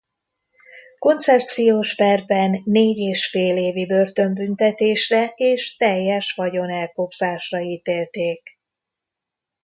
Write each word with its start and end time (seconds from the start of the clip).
Koncepciós 0.99 1.95
perben 1.95 2.61
négy 2.65 2.97
és 2.97 3.29
fél 3.29 3.57
évi 3.57 3.85
börtönbüntetésre 3.85 5.33
és 5.35 5.75
teljes 5.75 6.31
vagyonelkobzásra 6.33 7.59
ítélték. 7.59 8.59